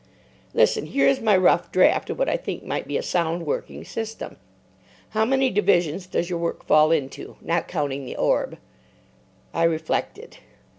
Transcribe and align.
"Listen. 0.55 0.87
Here 0.87 1.07
is 1.07 1.21
my 1.21 1.37
rough 1.37 1.71
draft 1.71 2.09
of 2.09 2.17
what 2.17 2.27
I 2.27 2.35
think 2.35 2.63
might 2.63 2.87
be 2.87 2.97
a 2.97 3.03
sound, 3.03 3.45
working 3.45 3.85
system. 3.85 4.37
How 5.09 5.25
many 5.25 5.51
divisions 5.51 6.07
does 6.07 6.27
your 6.27 6.39
work 6.39 6.65
fall 6.65 6.91
into, 6.91 7.37
not 7.39 7.67
counting 7.67 8.03
the 8.03 8.15
Orb?" 8.15 8.57
I 9.53 9.61
reflected. 9.61 10.37